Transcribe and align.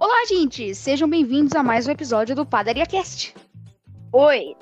Olá, 0.00 0.24
gente! 0.28 0.76
Sejam 0.76 1.10
bem-vindos 1.10 1.56
a 1.56 1.62
mais 1.64 1.88
um 1.88 1.90
episódio 1.90 2.36
do 2.36 2.46
Padaria 2.46 2.86
Cast. 2.86 3.34
Oi! 4.12 4.54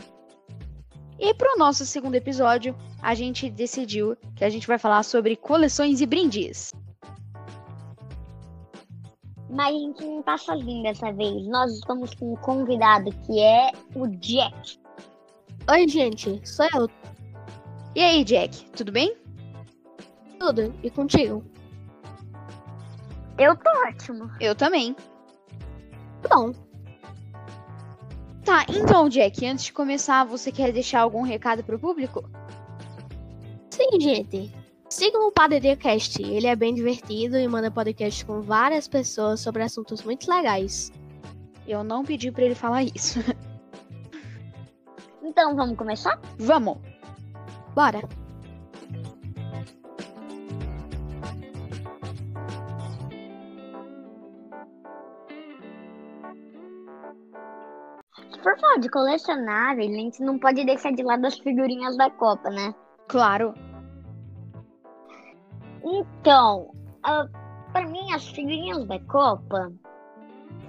E 1.18 1.34
para 1.34 1.54
o 1.54 1.58
nosso 1.58 1.84
segundo 1.84 2.14
episódio, 2.14 2.74
a 3.02 3.14
gente 3.14 3.50
decidiu 3.50 4.16
que 4.34 4.46
a 4.46 4.48
gente 4.48 4.66
vai 4.66 4.78
falar 4.78 5.02
sobre 5.02 5.36
coleções 5.36 6.00
e 6.00 6.06
brindes. 6.06 6.72
Mas 9.50 9.76
a 9.76 9.78
gente 9.78 10.04
não 10.06 10.22
tá 10.22 10.38
sozinho 10.38 10.82
dessa 10.82 11.12
vez. 11.12 11.46
Nós 11.48 11.70
estamos 11.70 12.14
com 12.14 12.32
um 12.32 12.36
convidado 12.36 13.10
que 13.26 13.38
é 13.38 13.72
o 13.94 14.06
Jack. 14.06 14.78
Oi, 15.70 15.86
gente, 15.86 16.40
sou 16.48 16.66
eu. 16.74 16.88
E 17.94 18.00
aí, 18.00 18.24
Jack, 18.24 18.70
tudo 18.70 18.90
bem? 18.90 19.14
Tudo, 20.40 20.74
e 20.82 20.88
contigo? 20.88 21.44
Eu 23.36 23.54
tô 23.54 23.68
ótimo. 23.86 24.30
Eu 24.40 24.54
também. 24.54 24.96
Bom, 26.28 26.52
Tá, 28.46 28.64
então, 28.68 29.08
Jack, 29.08 29.44
antes 29.44 29.64
de 29.64 29.72
começar, 29.72 30.22
você 30.24 30.52
quer 30.52 30.72
deixar 30.72 31.00
algum 31.00 31.22
recado 31.22 31.64
pro 31.64 31.80
público? 31.80 32.22
sim, 33.68 34.00
gente. 34.00 34.52
Sigam 34.88 35.26
o 35.26 35.32
Padaria 35.32 35.76
Cast. 35.76 36.22
Ele 36.22 36.46
é 36.46 36.54
bem 36.54 36.72
divertido 36.72 37.36
e 37.36 37.48
manda 37.48 37.72
podcast 37.72 38.24
com 38.24 38.40
várias 38.40 38.86
pessoas 38.86 39.40
sobre 39.40 39.64
assuntos 39.64 40.02
muito 40.02 40.30
legais. 40.30 40.92
Eu 41.66 41.82
não 41.82 42.04
pedi 42.04 42.30
pra 42.30 42.44
ele 42.44 42.54
falar 42.54 42.84
isso. 42.84 43.18
Então 45.22 45.56
vamos 45.56 45.76
começar? 45.76 46.20
Vamos! 46.38 46.78
Bora! 47.74 48.08
For 58.46 58.56
falar 58.60 58.78
de 58.78 58.88
colecionável, 58.88 59.84
a 59.84 59.90
gente 59.90 60.22
não 60.22 60.38
pode 60.38 60.64
deixar 60.64 60.92
de 60.92 61.02
lado 61.02 61.26
as 61.26 61.36
figurinhas 61.36 61.96
da 61.96 62.08
Copa, 62.08 62.48
né? 62.48 62.72
Claro. 63.08 63.52
Então, 65.82 66.70
ah, 67.02 67.26
pra 67.72 67.88
mim, 67.88 68.12
as 68.12 68.28
figurinhas 68.28 68.84
da 68.84 69.00
Copa 69.00 69.72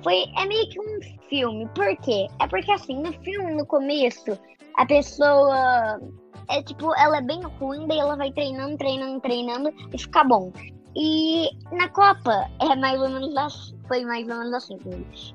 foi 0.02 0.25
é 0.39 0.47
meio 0.47 0.67
que 0.69 0.79
um 0.79 0.99
filme. 1.29 1.69
Por 1.75 1.95
quê? 1.97 2.25
É 2.41 2.47
porque 2.47 2.71
assim, 2.71 2.99
no 2.99 3.13
filme, 3.21 3.53
no 3.53 3.63
começo, 3.67 4.35
a 4.75 4.83
pessoa 4.83 6.02
é 6.49 6.63
tipo, 6.63 6.91
ela 6.95 7.17
é 7.17 7.21
bem 7.21 7.43
ruim, 7.43 7.85
daí 7.85 7.99
ela 7.99 8.15
vai 8.15 8.31
treinando, 8.31 8.75
treinando, 8.75 9.21
treinando 9.21 9.71
e 9.93 9.99
fica 9.99 10.23
bom. 10.23 10.52
E 10.99 11.51
na 11.71 11.87
Copa 11.89 12.49
é 12.59 12.75
mais 12.75 12.99
ou 12.99 13.07
menos 13.07 13.37
assim, 13.37 13.77
foi 13.87 14.03
mais 14.03 14.27
ou 14.27 14.35
menos 14.35 14.53
assim. 14.55 14.79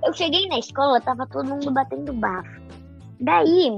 Eu 0.04 0.12
cheguei 0.12 0.48
na 0.48 0.58
escola, 0.58 1.00
tava 1.00 1.24
todo 1.28 1.48
mundo 1.48 1.70
batendo 1.70 2.12
bafo. 2.14 2.60
Daí, 3.20 3.68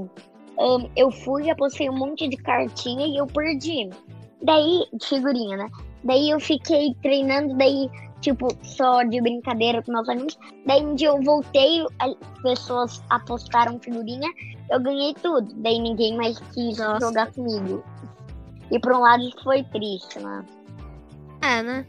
ahn, 0.58 0.88
eu 0.96 1.10
fui, 1.10 1.50
apostei 1.50 1.90
um 1.90 1.98
monte 1.98 2.26
de 2.26 2.38
cartinha 2.38 3.06
e 3.06 3.18
eu 3.18 3.26
perdi. 3.26 3.90
Daí, 4.42 4.86
de 4.94 5.06
figurinha, 5.06 5.58
né? 5.58 5.68
Daí 6.02 6.30
eu 6.30 6.40
fiquei 6.40 6.94
treinando, 7.02 7.54
daí, 7.54 7.90
tipo, 8.22 8.48
só 8.62 9.02
de 9.02 9.20
brincadeira 9.20 9.82
com 9.82 9.92
meus 9.92 10.08
amigos. 10.08 10.38
Daí 10.64 10.82
um 10.82 10.94
dia 10.94 11.08
eu 11.08 11.20
voltei, 11.22 11.84
as 11.98 12.14
pessoas 12.42 13.02
apostaram 13.10 13.78
figurinha, 13.78 14.30
eu 14.70 14.80
ganhei 14.80 15.12
tudo. 15.12 15.52
Daí 15.56 15.78
ninguém 15.78 16.16
mais 16.16 16.38
quis 16.54 16.78
Nossa. 16.78 17.08
jogar 17.08 17.30
comigo. 17.32 17.84
E 18.70 18.78
por 18.78 18.94
um 18.94 19.00
lado 19.00 19.22
foi 19.42 19.62
triste, 19.64 20.18
né? 20.18 20.42
É, 21.44 21.62
né? 21.62 21.86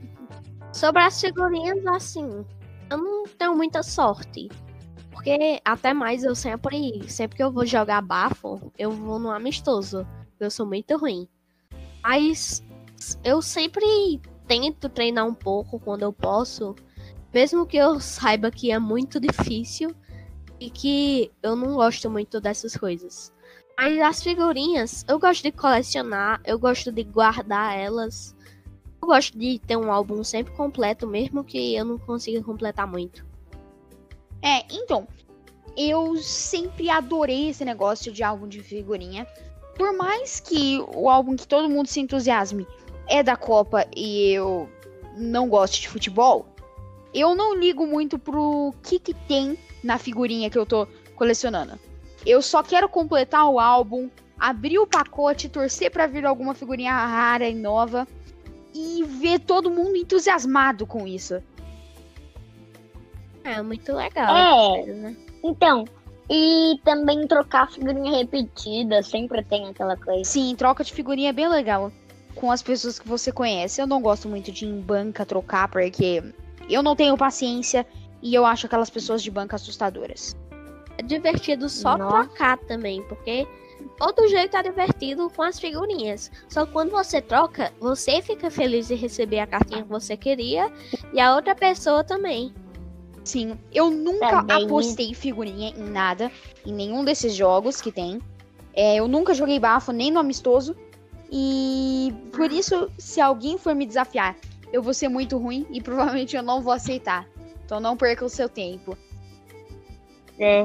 Sobre 0.74 1.02
as 1.02 1.22
figurinhas, 1.22 1.86
assim, 1.88 2.46
eu 2.90 2.98
não 2.98 3.24
tenho 3.24 3.56
muita 3.56 3.82
sorte. 3.82 4.50
Porque 5.10 5.62
até 5.64 5.94
mais 5.94 6.26
eu 6.26 6.36
sempre, 6.36 7.10
sempre 7.10 7.38
que 7.38 7.44
eu 7.44 7.50
vou 7.50 7.66
jogar 7.66 8.02
bafo, 8.02 8.72
eu 8.78 8.92
vou 8.92 9.18
no 9.18 9.32
amistoso. 9.32 10.06
Eu 10.38 10.52
sou 10.52 10.66
muito 10.66 10.98
ruim. 10.98 11.26
Mas 12.04 12.62
eu 13.24 13.42
sempre 13.42 14.20
tento 14.46 14.90
treinar 14.90 15.26
um 15.26 15.34
pouco 15.34 15.80
quando 15.80 16.02
eu 16.02 16.12
posso. 16.12 16.76
Mesmo 17.34 17.66
que 17.66 17.78
eu 17.78 18.02
saiba 18.02 18.52
que 18.52 18.72
é 18.72 18.78
muito 18.78 19.22
difícil 19.22 19.96
e 20.60 20.70
que 20.70 21.32
eu 21.42 21.56
não 21.56 21.76
gosto 21.76 22.10
muito 22.10 22.42
dessas 22.42 22.76
coisas. 22.76 23.34
Mas 23.78 23.98
as 24.00 24.22
figurinhas, 24.22 25.06
eu 25.08 25.18
gosto 25.18 25.44
de 25.44 25.52
colecionar, 25.54 26.42
eu 26.44 26.60
gosto 26.60 26.92
de 26.92 27.04
guardar 27.04 27.78
elas. 27.78 28.36
Eu 29.06 29.10
gosto 29.10 29.38
de 29.38 29.60
ter 29.60 29.78
um 29.78 29.92
álbum 29.92 30.24
sempre 30.24 30.52
completo, 30.56 31.06
mesmo 31.06 31.44
que 31.44 31.76
eu 31.76 31.86
não 31.86 32.00
consiga 32.00 32.42
completar 32.42 32.88
muito. 32.88 33.24
É, 34.42 34.66
então, 34.72 35.08
eu 35.78 36.18
sempre 36.18 36.90
adorei 36.90 37.50
esse 37.50 37.64
negócio 37.64 38.12
de 38.12 38.24
álbum 38.24 38.48
de 38.48 38.64
figurinha. 38.64 39.28
Por 39.78 39.96
mais 39.96 40.40
que 40.40 40.84
o 40.92 41.08
álbum 41.08 41.36
que 41.36 41.48
todo 41.48 41.70
mundo 41.70 41.86
se 41.86 42.00
entusiasme 42.00 42.66
é 43.08 43.22
da 43.22 43.36
Copa 43.36 43.86
e 43.96 44.32
eu 44.32 44.68
não 45.16 45.48
goste 45.50 45.82
de 45.82 45.90
futebol, 45.90 46.48
eu 47.14 47.36
não 47.36 47.56
ligo 47.56 47.86
muito 47.86 48.18
pro 48.18 48.74
que 48.82 48.98
que 48.98 49.14
tem 49.14 49.56
na 49.84 50.00
figurinha 50.00 50.50
que 50.50 50.58
eu 50.58 50.66
tô 50.66 50.88
colecionando. 51.16 51.80
Eu 52.26 52.42
só 52.42 52.64
quero 52.64 52.90
completar 52.90 53.48
o 53.48 53.60
álbum, 53.60 54.10
abrir 54.36 54.80
o 54.80 54.88
pacote, 54.88 55.48
torcer 55.48 55.92
pra 55.92 56.08
vir 56.08 56.26
alguma 56.26 56.56
figurinha 56.56 56.92
rara 56.92 57.48
e 57.48 57.54
nova 57.54 58.08
e 58.76 59.04
ver 59.04 59.40
todo 59.40 59.72
mundo 59.72 59.96
entusiasmado 59.96 60.86
com 60.86 61.08
isso. 61.08 61.42
É 63.44 63.62
muito 63.62 63.94
legal. 63.94 64.36
É. 64.36 64.86
né? 64.86 65.16
Então, 65.42 65.86
e 66.30 66.80
também 66.84 67.26
trocar 67.26 67.72
figurinha 67.72 68.18
repetida, 68.18 69.02
sempre 69.02 69.42
tem 69.44 69.70
aquela 69.70 69.96
coisa. 69.96 70.24
Sim, 70.26 70.54
troca 70.58 70.84
de 70.84 70.92
figurinha 70.92 71.30
é 71.30 71.34
bem 71.34 71.48
legal 71.48 71.92
com 72.36 72.52
as 72.52 72.62
pessoas 72.62 73.00
que 73.00 73.08
você 73.08 73.32
conhece. 73.32 73.82
Eu 73.82 73.88
não 73.88 74.02
gosto 74.02 74.28
muito 74.28 74.52
de 74.52 74.66
ir 74.66 74.70
em 74.70 74.82
banca 74.82 75.26
trocar, 75.26 75.70
porque 75.70 76.22
eu 76.70 76.84
não 76.84 76.96
tenho 76.96 77.18
paciência 77.18 77.86
e 78.22 78.36
eu 78.36 78.46
acho 78.46 78.66
aquelas 78.66 78.90
pessoas 78.90 79.24
de 79.24 79.32
banca 79.32 79.56
assustadoras. 79.56 80.36
É 80.98 81.04
divertido 81.04 81.70
só 81.70 81.98
Nossa. 81.98 82.28
trocar 82.28 82.58
também, 82.58 83.02
porque 83.04 83.48
todo 83.98 84.28
jeito 84.28 84.56
é 84.58 84.64
divertido 84.64 85.30
com 85.30 85.42
as 85.44 85.60
figurinhas. 85.60 86.32
Só 86.48 86.66
que 86.66 86.72
quando 86.72 86.92
você 86.92 87.22
troca, 87.22 87.72
você 87.80 88.22
fica 88.22 88.50
feliz 88.50 88.88
de 88.88 88.96
receber 88.96 89.40
a 89.40 89.48
cartinha 89.48 89.84
que 89.84 89.90
você 89.90 90.18
queria 90.18 90.72
e 91.14 91.20
a 91.20 91.36
outra 91.36 91.56
pessoa 91.56 92.04
também. 92.04 92.54
Sim, 93.24 93.58
eu 93.74 93.90
nunca 93.90 94.42
Também. 94.42 94.66
apostei 94.66 95.14
figurinha 95.16 95.70
em 95.70 95.90
nada, 95.90 96.32
em 96.64 96.72
nenhum 96.72 97.04
desses 97.04 97.34
jogos 97.34 97.82
que 97.82 97.92
tem. 97.92 98.22
É, 98.72 98.98
eu 98.98 99.08
nunca 99.08 99.34
joguei 99.34 99.60
bafo, 99.60 99.92
nem 99.92 100.12
no 100.12 100.20
amistoso. 100.20 100.76
E 101.32 102.14
por 102.32 102.52
isso, 102.52 102.90
se 103.00 103.20
alguém 103.20 103.58
for 103.58 103.74
me 103.74 103.86
desafiar, 103.86 104.36
eu 104.72 104.84
vou 104.84 104.94
ser 104.94 105.08
muito 105.08 105.38
ruim 105.40 105.66
e 105.72 105.82
provavelmente 105.82 106.36
eu 106.36 106.44
não 106.44 106.62
vou 106.62 106.72
aceitar. 106.72 107.28
Então 107.66 107.80
não 107.80 107.98
perca 107.98 108.24
o 108.24 108.30
seu 108.30 108.48
tempo. 108.48 108.96
É. 110.38 110.64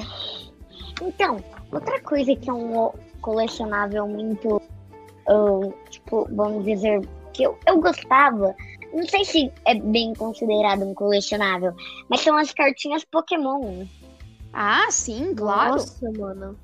Então, 1.01 1.43
outra 1.73 2.01
coisa 2.01 2.35
que 2.37 2.49
é 2.49 2.53
um 2.53 2.93
colecionável 3.21 4.07
muito, 4.09 4.61
tipo, 5.91 6.29
vamos 6.33 6.65
dizer, 6.65 7.01
que 7.33 7.43
eu, 7.43 7.59
eu 7.67 7.81
gostava, 7.81 8.55
não 8.93 9.07
sei 9.07 9.25
se 9.25 9.53
é 9.67 9.75
bem 9.75 10.15
considerado 10.15 10.85
um 10.85 10.95
colecionável, 10.95 11.75
mas 12.09 12.21
são 12.21 12.37
as 12.37 12.53
cartinhas 12.53 13.05
Pokémon. 13.05 13.87
Ah, 14.53 14.87
sim, 14.91 15.35
claro. 15.35 15.73
Nossa, 15.73 16.11
mano. 16.13 16.59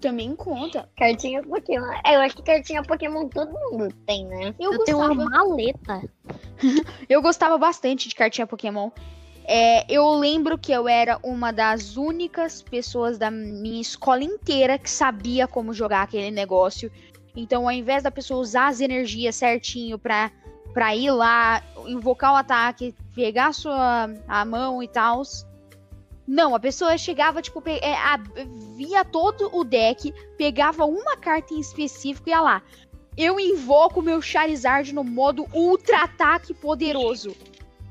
Também 0.00 0.34
conta. 0.36 0.88
Cartinha 0.96 1.42
Pokémon. 1.42 1.86
É, 2.04 2.16
eu 2.16 2.20
acho 2.20 2.36
que 2.36 2.42
cartinha 2.42 2.82
Pokémon 2.82 3.28
todo 3.28 3.52
mundo 3.52 3.92
tem, 4.06 4.26
né? 4.26 4.54
Eu, 4.58 4.72
Eu, 4.72 4.84
tenho 4.84 4.98
gostava, 4.98 5.12
uma 5.12 5.30
maleta. 5.30 6.02
eu 7.08 7.20
gostava 7.20 7.58
bastante 7.58 8.08
de 8.08 8.14
cartinha 8.14 8.46
Pokémon. 8.46 8.90
É, 9.50 9.82
eu 9.88 10.06
lembro 10.12 10.58
que 10.58 10.70
eu 10.70 10.86
era 10.86 11.18
uma 11.22 11.50
das 11.50 11.96
únicas 11.96 12.60
pessoas 12.60 13.16
da 13.16 13.30
minha 13.30 13.80
escola 13.80 14.22
inteira 14.22 14.78
que 14.78 14.90
sabia 14.90 15.48
como 15.48 15.72
jogar 15.72 16.02
aquele 16.02 16.30
negócio. 16.30 16.92
Então, 17.34 17.64
ao 17.64 17.72
invés 17.72 18.02
da 18.02 18.10
pessoa 18.10 18.40
usar 18.40 18.68
as 18.68 18.82
energias 18.82 19.36
certinho 19.36 19.98
pra, 19.98 20.30
pra 20.74 20.94
ir 20.94 21.10
lá, 21.10 21.62
invocar 21.86 22.34
o 22.34 22.36
ataque, 22.36 22.94
pegar 23.14 23.46
a 23.46 23.52
sua 23.54 24.10
a 24.28 24.44
mão 24.44 24.82
e 24.82 24.88
tal. 24.88 25.22
Não, 26.26 26.54
a 26.54 26.60
pessoa 26.60 26.98
chegava, 26.98 27.40
tipo, 27.40 27.62
é, 27.64 27.94
a- 27.94 28.20
via 28.76 29.02
todo 29.02 29.48
o 29.56 29.64
deck, 29.64 30.12
pegava 30.36 30.84
uma 30.84 31.16
carta 31.16 31.54
em 31.54 31.60
específico 31.60 32.28
e 32.28 32.32
ia 32.32 32.40
lá. 32.42 32.62
Eu 33.16 33.40
invoco 33.40 34.02
meu 34.02 34.20
Charizard 34.20 34.92
no 34.92 35.02
modo 35.02 35.46
Ultra 35.54 36.02
Ataque 36.02 36.52
Poderoso. 36.52 37.34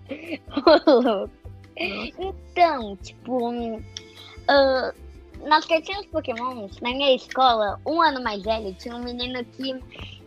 então, 1.79 2.95
tipo, 2.97 3.49
hum, 3.49 3.81
ah, 4.47 4.93
nas 5.43 5.65
cartinhas 5.65 6.05
Pokémon, 6.07 6.67
na 6.81 6.89
minha 6.89 7.15
escola, 7.15 7.79
um 7.85 8.01
ano 8.01 8.21
mais 8.21 8.41
velho, 8.43 8.73
tinha 8.73 8.95
um 8.95 9.03
menino 9.03 9.43
que 9.45 9.79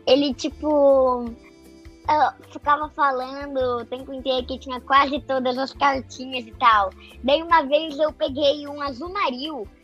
ele, 0.06 0.32
tipo, 0.35 1.25
eu 2.08 2.50
ficava 2.52 2.88
falando 2.91 3.58
o 3.58 3.85
tempo 3.85 4.12
inteiro 4.12 4.47
que 4.47 4.58
tinha 4.58 4.81
quase 4.81 5.20
todas 5.20 5.56
as 5.58 5.73
cartinhas 5.73 6.47
e 6.47 6.52
tal. 6.52 6.91
Daí 7.23 7.43
uma 7.43 7.62
vez 7.62 7.99
eu 7.99 8.12
peguei 8.12 8.67
um 8.67 8.81
azul. 8.81 9.12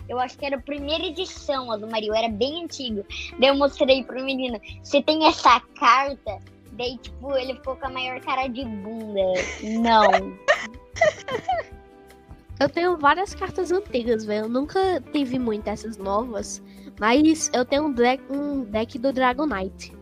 Eu 0.09 0.21
acho 0.21 0.39
que 0.39 0.47
era 0.47 0.57
a 0.57 0.61
primeira 0.61 1.05
edição 1.05 1.71
azul 1.71 1.89
era 2.15 2.29
bem 2.29 2.65
antigo. 2.65 3.05
Daí 3.39 3.49
eu 3.49 3.57
mostrei 3.57 4.05
pro 4.05 4.25
menino, 4.25 4.61
você 4.83 5.03
tem 5.03 5.27
essa 5.27 5.61
carta? 5.79 6.39
Daí, 6.73 6.99
tipo, 6.99 7.33
ele 7.37 7.55
ficou 7.55 7.77
com 7.77 7.87
a 7.87 7.91
maior 7.91 8.21
cara 8.21 8.49
de 8.49 8.65
bunda. 8.65 9.33
Não. 9.63 10.37
Eu 12.59 12.69
tenho 12.69 12.97
várias 12.97 13.35
cartas 13.35 13.71
antigas, 13.71 14.25
velho. 14.25 14.47
Eu 14.47 14.49
nunca 14.49 15.03
tive 15.13 15.39
muitas 15.39 15.85
essas 15.85 15.97
novas. 15.97 16.63
Mas 16.99 17.51
eu 17.53 17.65
tenho 17.65 17.87
um 17.87 17.93
deck, 17.93 18.23
um 18.31 18.65
deck 18.65 18.99
do 18.99 19.13
Dragonite. 19.13 19.93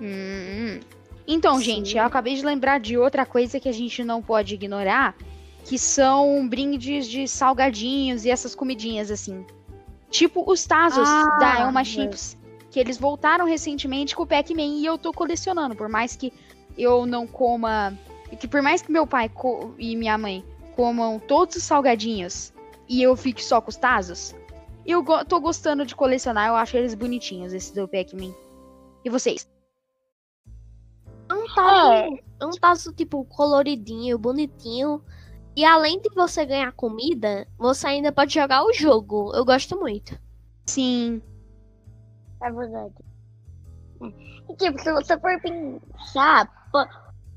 Hum. 0.00 0.80
Então, 1.26 1.58
Sim. 1.58 1.64
gente, 1.64 1.96
eu 1.96 2.02
acabei 2.02 2.34
de 2.34 2.44
lembrar 2.44 2.80
de 2.80 2.98
outra 2.98 3.24
coisa 3.24 3.60
que 3.60 3.68
a 3.68 3.72
gente 3.72 4.02
não 4.02 4.20
pode 4.20 4.54
ignorar, 4.54 5.14
que 5.64 5.78
são 5.78 6.48
brindes 6.48 7.06
de 7.06 7.28
salgadinhos 7.28 8.24
e 8.24 8.30
essas 8.30 8.54
comidinhas 8.54 9.10
assim. 9.10 9.46
Tipo 10.10 10.50
os 10.50 10.66
Tazos 10.66 11.08
Ah, 11.08 11.38
da 11.38 11.60
Elma 11.60 11.82
é. 11.82 11.84
Chips, 11.84 12.36
que 12.70 12.80
eles 12.80 12.98
voltaram 12.98 13.46
recentemente 13.46 14.16
com 14.16 14.24
o 14.24 14.26
Pac-Man 14.26 14.80
e 14.80 14.84
eu 14.84 14.98
tô 14.98 15.12
colecionando, 15.12 15.76
por 15.76 15.88
mais 15.88 16.16
que 16.16 16.32
eu 16.76 17.06
não 17.06 17.26
coma, 17.26 17.96
que 18.40 18.48
por 18.48 18.60
mais 18.60 18.82
que 18.82 18.90
meu 18.90 19.06
pai 19.06 19.30
e 19.78 19.94
minha 19.94 20.18
mãe 20.18 20.44
comam 20.76 21.18
todos 21.18 21.56
os 21.56 21.62
salgadinhos 21.62 22.52
e 22.88 23.02
eu 23.02 23.16
fique 23.16 23.42
só 23.44 23.60
com 23.60 23.70
os 23.70 23.76
Tazos, 23.76 24.34
eu 24.84 25.02
go- 25.02 25.24
tô 25.24 25.40
gostando 25.40 25.86
de 25.86 25.94
colecionar, 25.94 26.48
eu 26.48 26.56
acho 26.56 26.76
eles 26.76 26.94
bonitinhos, 26.94 27.52
esse 27.52 27.74
do 27.74 27.86
Pac-Man. 27.88 28.34
E 29.04 29.10
vocês? 29.10 29.48
É 31.28 31.34
um 31.34 31.46
tazo, 31.54 32.18
é 32.40 32.46
um 32.46 32.50
tazo, 32.50 32.92
tipo, 32.92 33.24
coloridinho, 33.26 34.18
bonitinho. 34.18 35.02
E 35.54 35.64
além 35.64 36.00
de 36.00 36.08
você 36.14 36.44
ganhar 36.46 36.72
comida, 36.72 37.46
você 37.58 37.86
ainda 37.86 38.10
pode 38.10 38.34
jogar 38.34 38.64
o 38.64 38.72
jogo. 38.72 39.32
Eu 39.34 39.44
gosto 39.44 39.78
muito. 39.78 40.18
Sim, 40.66 41.22
É 42.42 42.50
verdade. 42.50 42.94
É. 44.02 44.06
E 44.52 44.56
tipo, 44.56 44.78
se 44.80 44.92
você 44.92 45.18
for 45.18 45.40
pensar, 45.40 46.50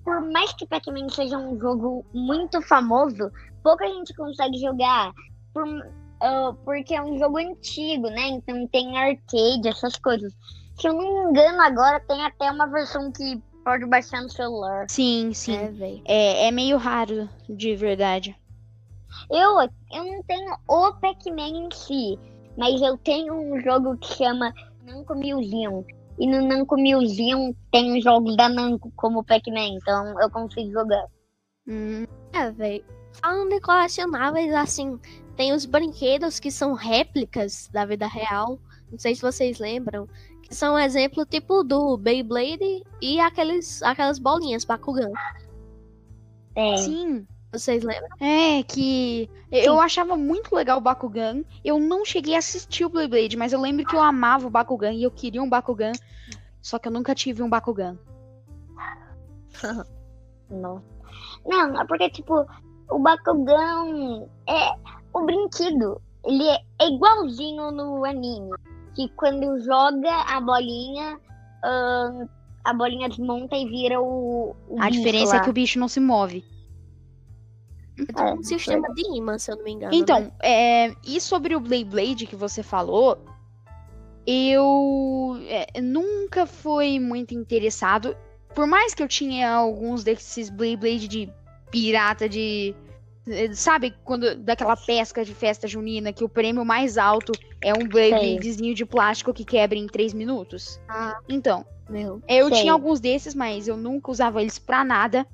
por 0.05 0.21
mais 0.31 0.53
que 0.53 0.67
Pac-Man 0.67 1.09
seja 1.09 1.37
um 1.37 1.59
jogo 1.59 2.05
muito 2.13 2.61
famoso, 2.61 3.31
pouca 3.63 3.87
gente 3.87 4.13
consegue 4.13 4.57
jogar. 4.59 5.11
Por, 5.51 5.65
ah, 6.21 6.53
porque 6.63 6.93
é 6.93 7.01
um 7.01 7.17
jogo 7.17 7.39
antigo, 7.39 8.07
né? 8.09 8.27
Então 8.27 8.67
tem 8.67 8.95
arcade, 8.95 9.67
essas 9.67 9.97
coisas. 9.97 10.31
Se 10.79 10.87
eu 10.87 10.93
não 10.93 11.01
me 11.01 11.29
engano, 11.31 11.59
agora 11.61 11.99
tem 12.01 12.23
até 12.23 12.51
uma 12.51 12.67
versão 12.67 13.11
que 13.11 13.41
pode 13.63 13.85
baixar 13.87 14.21
no 14.21 14.29
celular. 14.29 14.85
sim, 14.87 15.33
sim. 15.33 16.01
É. 16.05 16.43
É, 16.45 16.47
é 16.47 16.51
meio 16.51 16.77
raro, 16.77 17.27
de 17.49 17.75
verdade. 17.75 18.35
Eu, 19.31 19.59
eu 19.61 20.03
não 20.03 20.21
tenho 20.23 20.55
o 20.67 20.93
Pac-Man 20.93 21.65
em 21.65 21.69
si, 21.71 22.19
mas 22.55 22.79
eu 22.81 22.95
tenho 22.99 23.33
um 23.33 23.59
jogo 23.59 23.97
que 23.97 24.13
chama 24.13 24.53
Namco 24.83 25.15
Museum. 25.15 25.83
E 26.17 26.27
no 26.27 26.47
Namco 26.47 26.77
Museum 26.77 27.53
tem 27.71 28.01
jogos 28.01 28.37
da 28.37 28.47
Namco 28.47 28.91
como 28.95 29.23
Pac-Man, 29.23 29.77
então 29.81 30.19
eu 30.21 30.29
consigo 30.29 30.71
jogar. 30.71 31.05
Hum, 31.67 32.05
É, 32.33 32.51
velho. 32.51 32.83
Falando 33.21 33.49
de 33.49 33.61
colecionáveis, 33.61 34.53
assim, 34.53 34.99
tem 35.35 35.53
os 35.53 35.65
brinquedos 35.65 36.39
que 36.39 36.51
são 36.51 36.73
réplicas 36.73 37.69
da 37.71 37.85
vida 37.85 38.07
real. 38.07 38.59
Não 38.91 38.99
sei 38.99 39.15
se 39.15 39.21
vocês 39.21 39.59
lembram. 39.59 40.07
Que 40.43 40.53
são 40.53 40.75
um 40.75 40.79
exemplo 40.79 41.25
tipo 41.25 41.63
do 41.63 41.97
Beyblade 41.97 42.83
e 43.01 43.19
aqueles, 43.19 43.81
aquelas 43.81 44.19
bolinhas 44.19 44.63
Bakugan. 44.63 45.11
Tem. 46.53 46.77
sim. 46.77 47.27
Vocês 47.57 47.83
lembram? 47.83 48.09
É, 48.19 48.63
que 48.63 49.29
eu 49.51 49.79
achava 49.79 50.15
muito 50.17 50.53
legal 50.53 50.77
o 50.77 50.81
Bakugan. 50.81 51.43
Eu 51.63 51.79
não 51.79 52.03
cheguei 52.03 52.35
a 52.35 52.39
assistir 52.39 52.83
o 52.85 52.89
Beyblade, 52.89 53.37
mas 53.37 53.53
eu 53.53 53.61
lembro 53.61 53.85
que 53.85 53.95
eu 53.95 54.01
amava 54.01 54.47
o 54.47 54.49
Bakugan 54.49 54.91
e 54.91 55.03
eu 55.03 55.11
queria 55.11 55.41
um 55.41 55.49
Bakugan. 55.49 55.93
Só 56.61 56.77
que 56.77 56.87
eu 56.87 56.91
nunca 56.91 57.15
tive 57.15 57.41
um 57.41 57.49
Bakugan. 57.49 57.97
Não. 60.49 60.83
Não, 61.45 61.81
é 61.81 61.85
porque, 61.85 62.09
tipo, 62.09 62.45
o 62.89 62.99
Bakugan 62.99 64.25
é 64.47 64.73
o 65.13 65.25
brinquedo. 65.25 66.01
Ele 66.25 66.47
é 66.47 66.87
igualzinho 66.87 67.71
no 67.71 68.03
anime. 68.03 68.51
Que 68.95 69.09
quando 69.09 69.59
joga 69.61 70.11
a 70.27 70.41
bolinha, 70.41 71.19
ahn, 71.63 72.27
a 72.63 72.73
bolinha 72.73 73.09
desmonta 73.09 73.55
e 73.55 73.67
vira 73.67 74.01
o. 74.01 74.55
o 74.67 74.81
A 74.81 74.87
bicho 74.87 74.99
diferença 74.99 75.35
lá. 75.35 75.41
é 75.41 75.43
que 75.43 75.49
o 75.49 75.53
bicho 75.53 75.77
não 75.79 75.87
se 75.87 75.99
move. 75.99 76.43
É 77.97 78.05
tipo 78.05 78.39
um 78.39 78.43
sistema 78.43 78.93
de 78.93 79.17
imã, 79.17 79.37
se 79.37 79.51
eu 79.51 79.55
não 79.57 79.63
me 79.63 79.71
engano. 79.71 79.91
né? 79.91 79.97
Então, 79.97 80.31
é, 80.41 80.93
e 81.05 81.19
sobre 81.21 81.55
o 81.55 81.59
Beyblade 81.59 82.25
que 82.27 82.35
você 82.35 82.61
falou, 82.61 83.17
eu 84.27 85.37
é, 85.47 85.81
nunca 85.81 86.45
fui 86.45 86.99
muito 86.99 87.33
interessado. 87.33 88.15
Por 88.53 88.65
mais 88.67 88.93
que 88.93 89.03
eu 89.03 89.07
tinha 89.07 89.51
alguns 89.53 90.03
desses 90.03 90.49
Beyblade 90.49 91.07
de 91.07 91.29
pirata 91.71 92.27
de. 92.27 92.75
eh, 93.27 93.53
Sabe, 93.53 93.93
quando 94.03 94.35
daquela 94.35 94.75
pesca 94.75 95.23
de 95.23 95.33
festa 95.33 95.67
junina 95.67 96.11
que 96.13 96.23
o 96.23 96.29
prêmio 96.29 96.65
mais 96.65 96.97
alto 96.97 97.33
é 97.61 97.73
um 97.73 97.87
Beybladezinho 97.87 98.73
de 98.73 98.85
plástico 98.85 99.33
que 99.33 99.43
quebra 99.45 99.77
em 99.77 99.87
3 99.87 100.13
minutos? 100.13 100.79
Ah. 100.87 101.17
Então, 101.29 101.65
Meu. 101.89 102.21
eu 102.27 102.49
Sei. 102.49 102.61
tinha 102.61 102.73
alguns 102.73 102.99
desses, 102.99 103.35
mas 103.35 103.67
eu 103.67 103.77
nunca 103.77 104.11
usava 104.11 104.41
eles 104.41 104.57
pra 104.59 104.83
nada. 104.83 105.25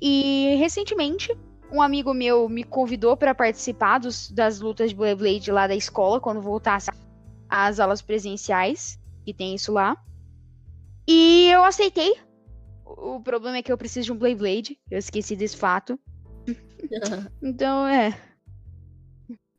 E 0.00 0.56
recentemente, 0.58 1.36
um 1.74 1.82
amigo 1.82 2.14
meu 2.14 2.48
me 2.48 2.62
convidou 2.64 3.16
pra 3.16 3.34
participar 3.34 3.98
dos- 3.98 4.30
das 4.30 4.60
lutas 4.60 4.90
de 4.90 4.96
Beyblade 4.96 5.50
lá 5.50 5.66
da 5.66 5.74
escola, 5.74 6.20
quando 6.20 6.40
voltasse 6.40 6.90
às 7.48 7.80
aulas 7.80 8.00
presenciais, 8.00 8.98
que 9.24 9.34
tem 9.34 9.54
isso 9.54 9.72
lá. 9.72 9.96
E 11.06 11.48
eu 11.50 11.64
aceitei. 11.64 12.16
O 12.86 13.20
problema 13.20 13.56
é 13.58 13.62
que 13.62 13.72
eu 13.72 13.78
preciso 13.78 14.06
de 14.06 14.12
um 14.12 14.16
Beyblade. 14.18 14.78
Eu 14.90 14.98
esqueci 14.98 15.34
desse 15.34 15.56
fato. 15.56 15.98
Então, 17.42 17.86
é. 17.86 18.16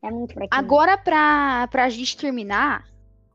É 0.02 0.10
muito 0.10 0.32
fraquinho. 0.34 0.50
Agora, 0.50 0.96
pra, 0.96 1.66
pra 1.68 1.88
gente 1.88 2.16
terminar, 2.16 2.84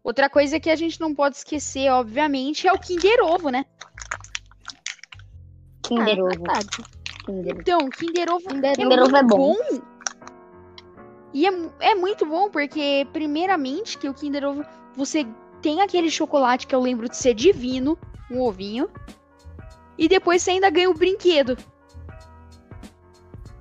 outra 0.03 0.29
coisa 0.29 0.59
que 0.59 0.69
a 0.69 0.75
gente 0.75 0.99
não 0.99 1.13
pode 1.13 1.35
esquecer, 1.37 1.89
obviamente, 1.91 2.67
é 2.67 2.73
o 2.73 2.79
Kinder 2.79 3.19
Ovo, 3.23 3.49
né? 3.49 3.65
Kinder 5.83 6.19
Ah, 6.19 6.23
Ovo. 6.23 6.27
verdade. 6.29 6.67
Kinder. 7.25 7.57
Então, 7.59 7.89
Kinder 7.89 8.29
Ovo 8.29 8.47
Kinder 8.47 8.71
é 8.71 8.75
Kinder 8.75 8.99
Ovo 8.99 9.11
muito 9.11 9.17
é 9.17 9.23
bom. 9.23 9.55
E 11.33 11.45
é, 11.47 11.51
é 11.79 11.95
muito 11.95 12.25
bom 12.25 12.49
porque, 12.49 13.07
primeiramente, 13.13 13.97
que 13.97 14.09
o 14.09 14.13
Kinder 14.13 14.43
Ovo, 14.45 14.65
você 14.95 15.25
tem 15.61 15.81
aquele 15.81 16.09
chocolate 16.09 16.67
que 16.67 16.75
eu 16.75 16.81
lembro 16.81 17.07
de 17.07 17.15
ser 17.15 17.33
divino, 17.33 17.97
um 18.29 18.41
ovinho. 18.41 18.89
E 19.97 20.07
depois 20.07 20.41
você 20.41 20.51
ainda 20.51 20.69
ganha 20.69 20.89
o 20.89 20.93
brinquedo. 20.93 21.57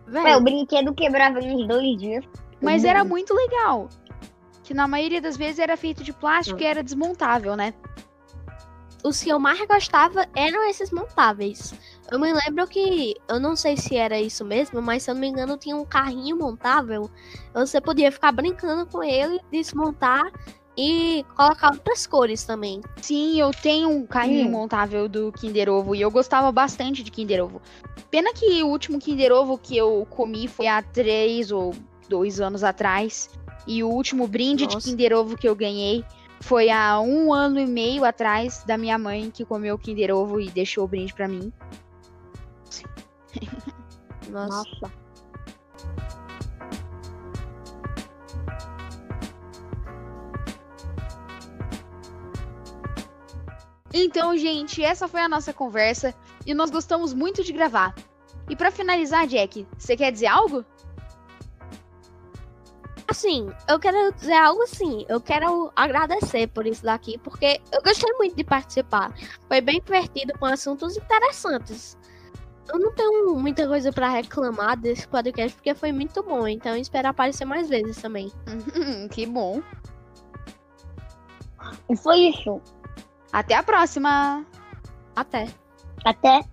Velho, 0.07 0.27
É, 0.27 0.37
o 0.37 0.41
brinquedo 0.41 0.93
quebrava 0.95 1.39
em 1.41 1.55
uns 1.55 1.69
dois 1.69 1.97
dias. 1.99 2.25
Mas 2.61 2.83
Uhum. 2.83 2.91
era 2.91 3.05
muito 3.05 3.33
legal. 3.35 3.89
Que 4.65 4.75
na 4.75 4.89
maioria 4.89 5.21
das 5.21 5.37
vezes 5.37 5.59
era 5.59 5.77
feito 5.77 6.03
de 6.03 6.13
plástico 6.13 6.61
e 6.61 6.65
era 6.65 6.83
desmontável, 6.83 7.57
né? 7.57 7.75
os 9.03 9.23
que 9.23 9.31
eu 9.31 9.39
mais 9.39 9.59
gostava 9.67 10.27
eram 10.37 10.69
esses 10.69 10.91
montáveis. 10.91 11.75
Eu 12.11 12.19
me 12.19 12.33
lembro 12.33 12.67
que, 12.67 13.15
eu 13.29 13.39
não 13.39 13.55
sei 13.55 13.77
se 13.77 13.95
era 13.97 14.21
isso 14.21 14.45
mesmo, 14.45 14.83
mas 14.83 15.05
se 15.05 15.11
eu 15.11 15.15
não 15.15 15.21
me 15.21 15.29
engano 15.29 15.57
tinha 15.57 15.77
um 15.77 15.85
carrinho 15.85 16.37
montável. 16.37 17.09
Você 17.55 17.81
podia 17.81 18.11
ficar 18.11 18.33
brincando 18.33 18.85
com 18.87 19.03
ele, 19.03 19.39
desmontar 19.53 20.25
e 20.77 21.25
colocar 21.37 21.73
outras 21.73 22.07
cores 22.07 22.43
também. 22.45 22.81
Sim, 23.01 23.41
eu 23.41 23.53
tenho 23.53 23.89
um 23.91 24.07
carrinho 24.07 24.49
Hum. 24.49 24.51
montável 24.51 25.09
do 25.09 25.31
Kinder 25.31 25.69
Ovo 25.69 25.95
e 25.95 26.01
eu 26.01 26.11
gostava 26.11 26.51
bastante 26.51 27.03
de 27.05 27.11
Kinder 27.13 27.45
Ovo. 27.45 27.63
Pena 28.11 28.33
que 28.35 28.61
o 28.63 28.67
último 28.69 28.99
Kinder 28.99 29.31
Ovo 29.33 29.57
que 29.57 29.77
eu 29.77 30.05
comi 30.11 30.49
foi 30.49 30.67
há 30.67 30.83
três 30.83 31.53
ou 31.53 31.75
dois 32.09 32.41
anos 32.41 32.65
atrás. 32.65 33.31
E 33.67 33.85
o 33.85 33.89
último 33.89 34.27
brinde 34.27 34.67
de 34.67 34.75
Nossa. 34.75 34.89
Kinder 34.89 35.13
Ovo 35.13 35.37
que 35.37 35.49
eu 35.49 35.55
ganhei 35.55 36.05
foi 36.41 36.71
há 36.71 36.99
um 37.01 37.33
ano 37.33 37.61
e 37.61 37.67
meio 37.67 38.05
atrás 38.05 38.65
da 38.67 38.77
minha 38.79 38.99
mãe 38.99 39.31
que 39.31 39.45
comeu 39.45 39.75
o 39.75 39.79
Kinder 39.79 40.11
Ovo 40.17 40.41
e 40.41 40.51
deixou 40.51 40.85
o 40.85 40.89
brinde 40.89 41.13
pra 41.15 41.29
mim. 41.29 41.53
Nossa. 44.31 44.57
Nossa. 44.59 45.01
Então, 53.93 54.37
gente, 54.37 54.83
essa 54.83 55.09
foi 55.09 55.21
a 55.21 55.29
nossa 55.29 55.53
conversa 55.53 56.15
e 56.47 56.55
nós 56.55 56.71
gostamos 56.71 57.13
muito 57.13 57.43
de 57.43 57.53
gravar. 57.53 57.95
E 58.49 58.55
pra 58.55 58.71
finalizar, 58.71 59.27
Jack, 59.27 59.67
você 59.77 59.97
quer 59.97 60.13
dizer 60.13 60.27
algo? 60.27 60.65
assim, 63.11 63.51
eu 63.69 63.79
quero 63.79 64.13
dizer 64.15 64.35
algo 64.35 64.63
assim. 64.63 65.05
Eu 65.09 65.21
quero 65.21 65.71
agradecer 65.77 66.47
por 66.49 66.67
isso 66.67 66.83
daqui, 66.83 67.19
porque 67.19 67.61
eu 67.73 67.83
gostei 67.83 68.11
muito 68.15 68.37
de 68.37 68.45
participar. 68.45 69.13
Foi 69.47 69.61
bem 69.61 69.81
divertido 69.81 70.33
com 70.39 70.47
assuntos 70.47 70.97
interessantes. 70.97 71.99
Eu 72.73 72.79
não 72.79 72.93
tenho 72.93 73.35
muita 73.37 73.67
coisa 73.67 73.93
pra 73.93 74.09
reclamar 74.09 74.77
desse 74.77 75.07
podcast, 75.09 75.55
porque 75.57 75.75
foi 75.75 75.93
muito 75.93 76.23
bom. 76.23 76.47
Então 76.47 76.73
eu 76.73 76.81
espero 76.81 77.09
aparecer 77.09 77.45
mais 77.45 77.69
vezes 77.69 78.01
também. 78.01 78.33
que 79.11 79.27
bom. 79.27 79.61
E 81.89 81.97
foi 81.97 82.29
isso. 82.29 82.61
Até 83.33 83.55
a 83.55 83.63
próxima. 83.63 84.45
Até. 85.17 85.49
Até 86.05 86.45